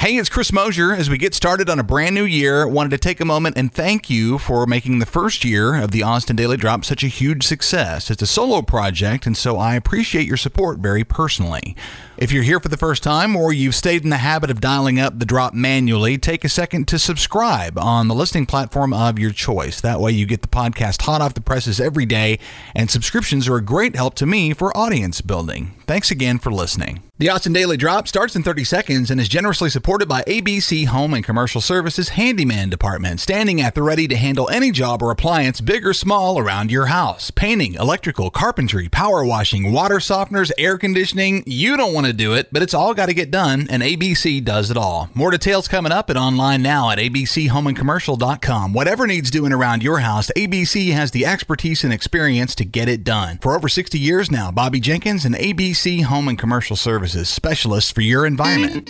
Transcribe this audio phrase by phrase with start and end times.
[0.00, 0.94] Hey, it's Chris Mosier.
[0.94, 3.70] As we get started on a brand new year, wanted to take a moment and
[3.70, 7.46] thank you for making the first year of the Austin Daily Drop such a huge
[7.46, 8.10] success.
[8.10, 11.76] It's a solo project, and so I appreciate your support very personally.
[12.20, 15.00] If you're here for the first time or you've stayed in the habit of dialing
[15.00, 19.30] up the drop manually, take a second to subscribe on the listening platform of your
[19.30, 19.80] choice.
[19.80, 22.38] That way you get the podcast hot off the presses every day,
[22.74, 25.72] and subscriptions are a great help to me for audience building.
[25.86, 27.02] Thanks again for listening.
[27.20, 31.12] The Austin Daily Drop starts in 30 seconds and is generously supported by ABC Home
[31.12, 35.60] and Commercial Services Handyman Department, standing at the ready to handle any job or appliance,
[35.60, 37.30] big or small, around your house.
[37.30, 41.42] Painting, electrical, carpentry, power washing, water softeners, air conditioning.
[41.44, 44.44] You don't want to do it, but it's all got to get done, and ABC
[44.44, 45.10] does it all.
[45.14, 48.72] More details coming up and online now at abchomeandcommercial.com.
[48.72, 53.04] Whatever needs doing around your house, ABC has the expertise and experience to get it
[53.04, 53.38] done.
[53.38, 58.00] For over 60 years now, Bobby Jenkins and ABC Home and Commercial Services, specialists for
[58.00, 58.88] your environment.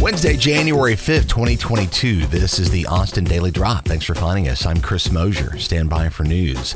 [0.00, 2.26] Wednesday, January 5th, 2022.
[2.26, 3.84] This is the Austin Daily Drop.
[3.84, 4.64] Thanks for finding us.
[4.64, 5.58] I'm Chris Mosier.
[5.58, 6.74] Stand by for news.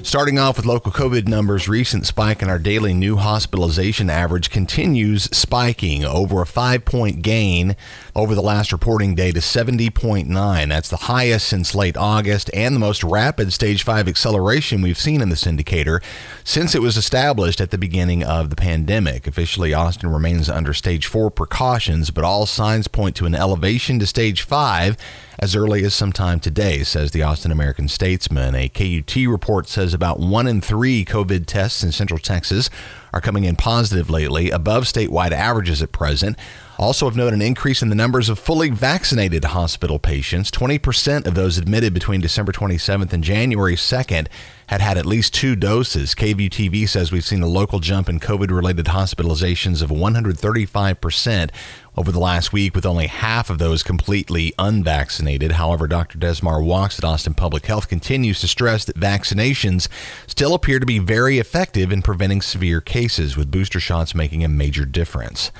[0.00, 5.24] Starting off with local COVID numbers, recent spike in our daily new hospitalization average continues
[5.24, 7.76] spiking over a five point gain
[8.14, 10.68] over the last reporting day to 70.9.
[10.68, 15.22] That's the highest since late August and the most rapid stage 5 acceleration we've seen
[15.22, 16.02] in this indicator
[16.44, 19.26] since it was established at the beginning of the pandemic.
[19.26, 24.06] Officially, Austin remains under stage 4 precautions, but all signs point to an elevation to
[24.06, 24.96] stage 5
[25.38, 28.54] as early as sometime today, says the Austin American Statesman.
[28.54, 32.68] A KUT report says about one in three COVID tests in Central Texas
[33.12, 36.38] are coming in positive lately, above statewide averages at present.
[36.78, 40.50] Also, have noted an increase in the numbers of fully vaccinated hospital patients.
[40.50, 44.26] 20% of those admitted between December 27th and January 2nd
[44.68, 46.14] had had at least two doses.
[46.14, 51.50] KVUE TV says we've seen a local jump in COVID related hospitalizations of 135%
[51.96, 55.52] over the last week, with only half of those completely unvaccinated.
[55.52, 56.18] However, Dr.
[56.18, 59.88] Desmar Walkes at Austin Public Health continues to stress that vaccinations
[60.26, 64.48] still appear to be very effective in preventing severe cases, with booster shots making a
[64.48, 65.50] major difference.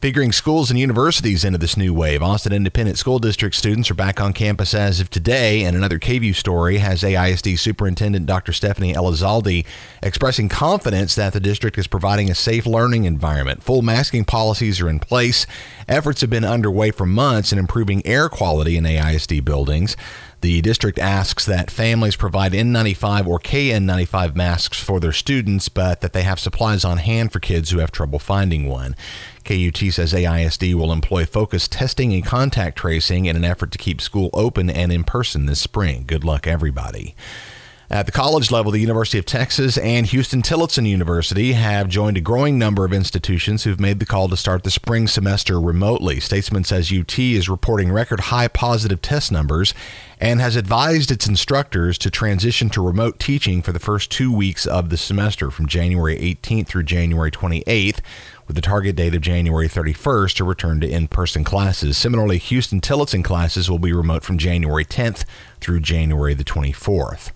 [0.00, 4.18] Figuring schools and universities into this new wave, Austin Independent School District students are back
[4.18, 5.62] on campus as of today.
[5.62, 8.54] And another KVUE story has AISD Superintendent Dr.
[8.54, 9.66] Stephanie Elizalde
[10.02, 13.62] expressing confidence that the district is providing a safe learning environment.
[13.62, 15.46] Full masking policies are in place.
[15.86, 19.98] Efforts have been underway for months in improving air quality in AISD buildings.
[20.40, 26.14] The district asks that families provide N95 or KN95 masks for their students, but that
[26.14, 28.96] they have supplies on hand for kids who have trouble finding one.
[29.44, 34.00] KUT says AISD will employ focused testing and contact tracing in an effort to keep
[34.00, 36.04] school open and in person this spring.
[36.06, 37.14] Good luck, everybody.
[37.92, 42.20] At the college level, the University of Texas and Huston Tillotson University have joined a
[42.20, 46.20] growing number of institutions who've made the call to start the spring semester remotely.
[46.20, 49.74] Statesman says UT is reporting record high positive test numbers
[50.20, 54.66] and has advised its instructors to transition to remote teaching for the first two weeks
[54.66, 57.98] of the semester from January 18th through January 28th
[58.46, 61.98] with the target date of January 31st to return to in person classes.
[61.98, 65.24] Similarly, Huston Tillotson classes will be remote from January 10th
[65.60, 67.32] through January the 24th.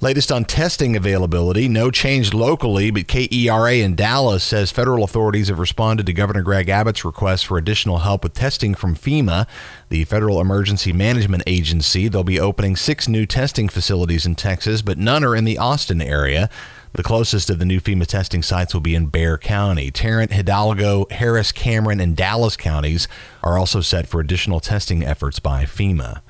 [0.00, 5.60] Latest on testing availability, no change locally, but KERA in Dallas says federal authorities have
[5.60, 9.46] responded to Governor Greg Abbott's request for additional help with testing from FEMA,
[9.90, 12.08] the Federal Emergency Management Agency.
[12.08, 16.02] They'll be opening six new testing facilities in Texas, but none are in the Austin
[16.02, 16.50] area.
[16.94, 19.90] The closest of the new FEMA testing sites will be in Bexar County.
[19.90, 23.08] Tarrant, Hidalgo, Harris, Cameron, and Dallas counties
[23.42, 26.20] are also set for additional testing efforts by FEMA.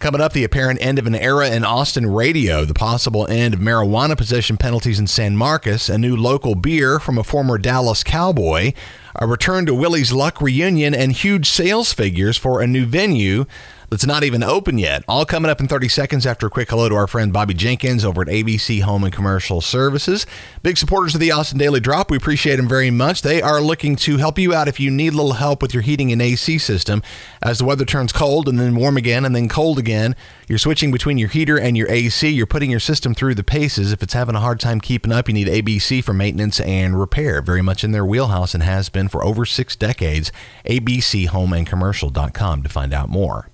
[0.00, 3.60] Coming up, the apparent end of an era in Austin radio, the possible end of
[3.60, 8.72] marijuana possession penalties in San Marcos, a new local beer from a former Dallas cowboy,
[9.14, 13.44] a return to Willie's Luck reunion, and huge sales figures for a new venue
[13.90, 15.02] that's not even open yet.
[15.08, 18.04] All coming up in 30 seconds after a quick hello to our friend Bobby Jenkins
[18.04, 20.26] over at ABC Home and Commercial Services.
[20.62, 22.10] Big supporters of the Austin Daily Drop.
[22.10, 23.22] We appreciate them very much.
[23.22, 25.82] They are looking to help you out if you need a little help with your
[25.82, 27.02] heating and AC system.
[27.42, 30.14] As the weather turns cold and then warm again and then cold again,
[30.48, 32.28] you're switching between your heater and your AC.
[32.28, 33.92] You're putting your system through the paces.
[33.92, 37.42] If it's having a hard time keeping up, you need ABC for maintenance and repair.
[37.42, 40.30] Very much in their wheelhouse and has been for over six decades.
[40.66, 43.48] ABCHomeandCommercial.com to find out more.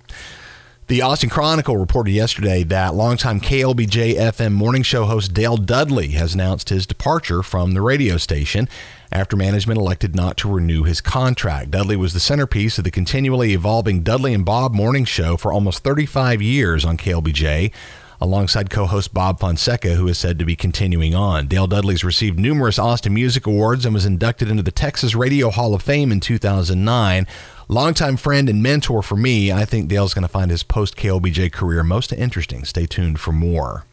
[0.87, 6.33] The Austin Chronicle reported yesterday that longtime KLBJ FM morning show host Dale Dudley has
[6.33, 8.69] announced his departure from the radio station
[9.11, 11.71] after management elected not to renew his contract.
[11.71, 15.83] Dudley was the centerpiece of the continually evolving Dudley and Bob morning show for almost
[15.83, 17.73] 35 years on KLBJ.
[18.19, 21.47] Alongside co host Bob Fonseca, who is said to be continuing on.
[21.47, 25.73] Dale Dudley's received numerous Austin Music Awards and was inducted into the Texas Radio Hall
[25.73, 27.27] of Fame in 2009.
[27.69, 31.51] Longtime friend and mentor for me, I think Dale's going to find his post KLBJ
[31.51, 32.63] career most interesting.
[32.63, 33.85] Stay tuned for more.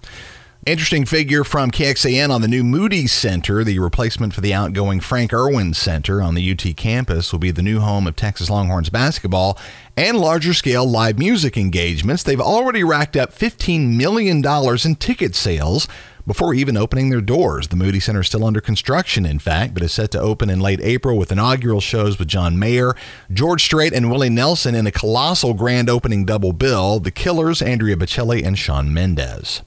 [0.67, 5.31] Interesting figure from KXAN on the new Moody Center, the replacement for the outgoing Frank
[5.31, 9.59] Irwin Center on the UT campus, will be the new home of Texas Longhorns basketball
[9.95, 12.23] and larger scale live music engagements.
[12.23, 15.87] They've already racked up $15 million in ticket sales
[16.27, 17.69] before even opening their doors.
[17.69, 20.61] The Moody Center is still under construction, in fact, but is set to open in
[20.61, 22.97] late April with inaugural shows with John Mayer,
[23.31, 27.01] George Strait, and Willie Nelson in a colossal grand opening double bill.
[27.01, 29.61] The Killers, Andrea Bocelli, and Shawn Mendes.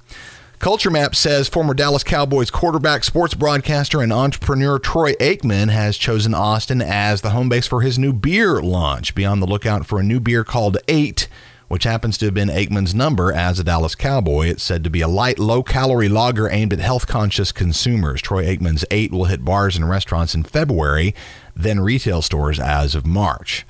[0.60, 6.34] Culture Map says former Dallas Cowboys quarterback, sports broadcaster, and entrepreneur Troy Aikman has chosen
[6.34, 9.14] Austin as the home base for his new beer launch.
[9.14, 11.28] Be on the lookout for a new beer called Eight,
[11.68, 14.48] which happens to have been Aikman's number as a Dallas Cowboy.
[14.48, 18.20] It's said to be a light, low calorie lager aimed at health conscious consumers.
[18.20, 21.14] Troy Aikman's Eight will hit bars and restaurants in February,
[21.56, 23.64] then retail stores as of March.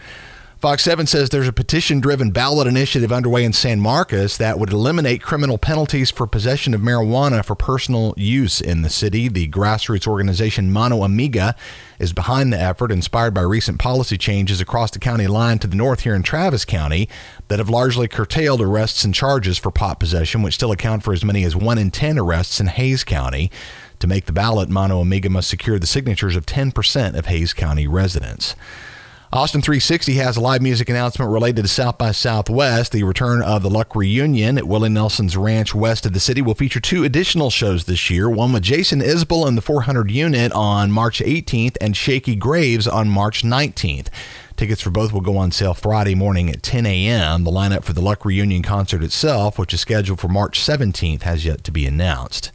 [0.60, 4.72] Fox 7 says there's a petition driven ballot initiative underway in San Marcos that would
[4.72, 9.28] eliminate criminal penalties for possession of marijuana for personal use in the city.
[9.28, 11.56] The grassroots organization Mano Amiga
[12.00, 15.76] is behind the effort, inspired by recent policy changes across the county line to the
[15.76, 17.08] north here in Travis County
[17.50, 21.24] that have largely curtailed arrests and charges for pot possession, which still account for as
[21.24, 23.52] many as 1 in 10 arrests in Hays County.
[24.00, 27.86] To make the ballot, Mano Amiga must secure the signatures of 10% of Hays County
[27.86, 28.56] residents.
[29.34, 32.94] Austin 360 has a live music announcement related to South by Southwest.
[32.94, 36.56] The return of the Luck Reunion at Willie Nelson's Ranch west of the city will
[36.56, 40.94] feature two additional shows this year one with Jason Isbell and the 400 Unit on
[40.94, 44.08] March 18th and Shakey Graves on March 19th.
[44.56, 47.44] Tickets for both will go on sale Friday morning at 10 a.m.
[47.44, 51.44] The lineup for the Luck Reunion concert itself, which is scheduled for March 17th, has
[51.44, 52.54] yet to be announced.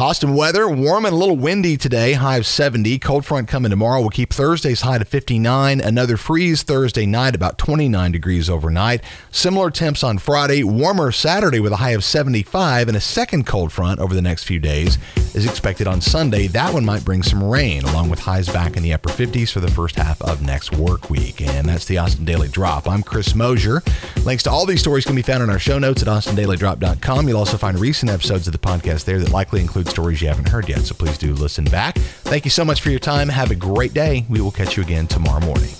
[0.00, 2.98] Austin weather, warm and a little windy today, high of 70.
[3.00, 5.78] Cold front coming tomorrow will keep Thursday's high to 59.
[5.78, 9.02] Another freeze Thursday night, about 29 degrees overnight.
[9.30, 13.72] Similar temps on Friday, warmer Saturday with a high of 75, and a second cold
[13.72, 14.96] front over the next few days
[15.34, 16.46] is expected on Sunday.
[16.46, 19.60] That one might bring some rain, along with highs back in the upper 50s for
[19.60, 21.42] the first half of next work week.
[21.42, 22.88] And that's the Austin Daily Drop.
[22.88, 23.82] I'm Chris Mosier.
[24.24, 27.28] Links to all these stories can be found in our show notes at austindailydrop.com.
[27.28, 30.48] You'll also find recent episodes of the podcast there that likely include stories you haven't
[30.48, 30.80] heard yet.
[30.80, 31.98] So please do listen back.
[31.98, 33.28] Thank you so much for your time.
[33.28, 34.24] Have a great day.
[34.28, 35.70] We will catch you again tomorrow morning.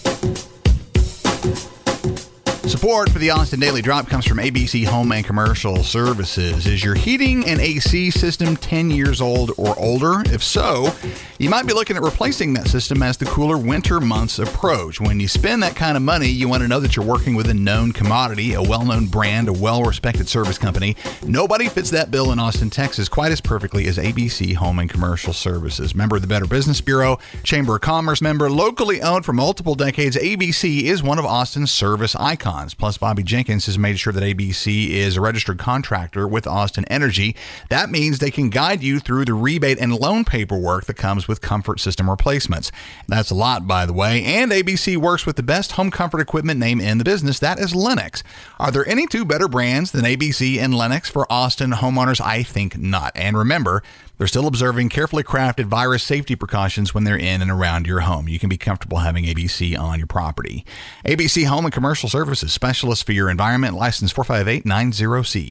[2.67, 6.67] Support for the Austin Daily Drop comes from ABC Home and Commercial Services.
[6.67, 10.23] Is your heating and AC system 10 years old or older?
[10.27, 10.93] If so,
[11.39, 15.01] you might be looking at replacing that system as the cooler winter months approach.
[15.01, 17.49] When you spend that kind of money, you want to know that you're working with
[17.49, 20.97] a known commodity, a well known brand, a well respected service company.
[21.27, 25.33] Nobody fits that bill in Austin, Texas quite as perfectly as ABC Home and Commercial
[25.33, 25.95] Services.
[25.95, 30.15] Member of the Better Business Bureau, Chamber of Commerce member, locally owned for multiple decades,
[30.17, 32.15] ABC is one of Austin's service
[32.51, 32.75] icons.
[32.75, 37.37] Plus, Bobby Jenkins has made sure that ABC is a registered contractor with Austin Energy.
[37.69, 41.41] That means they can guide you through the rebate and loan paperwork that comes with
[41.41, 42.73] comfort system replacements.
[43.09, 44.25] That's a lot, by the way.
[44.25, 47.39] And ABC works with the best home comfort equipment name in the business.
[47.39, 48.23] That is Lennox.
[48.59, 52.21] Are there any two better brands than ABC and Lennox for Austin homeowners?
[52.21, 53.13] I think not.
[53.15, 53.83] And remember,
[54.21, 58.29] they're still observing carefully crafted virus safety precautions when they're in and around your home.
[58.29, 60.67] You can be comfortable having ABC on your property.
[61.07, 65.49] ABC Home and Commercial Services, specialist for your environment, license 45890C.